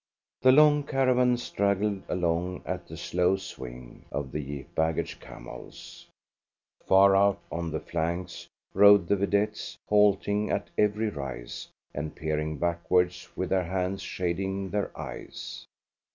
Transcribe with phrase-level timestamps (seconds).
[0.41, 6.07] The long caravan straggled along at the slow swing of the baggage camels.
[6.87, 13.29] Far out on the flanks rode the vedettes, halting at every rise, and peering backwards
[13.37, 15.67] with their hands shading their eyes.